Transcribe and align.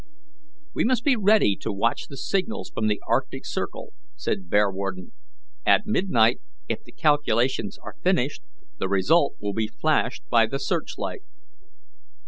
"We 0.73 0.83
must 0.83 1.03
be 1.03 1.15
ready 1.15 1.55
to 1.57 1.71
watch 1.71 2.07
the 2.07 2.17
signals 2.17 2.71
from 2.71 2.87
the 2.87 2.99
arctic 3.07 3.45
circle," 3.45 3.93
said 4.15 4.49
Bearwarden. 4.49 5.11
"At 5.63 5.85
midnight, 5.85 6.41
if 6.67 6.83
the 6.83 6.91
calculations 6.91 7.77
are 7.77 7.93
finished, 8.01 8.41
the 8.79 8.89
result 8.89 9.35
will 9.39 9.53
be 9.53 9.67
flashed 9.67 10.23
by 10.27 10.47
the 10.47 10.57
searchlight." 10.57 11.21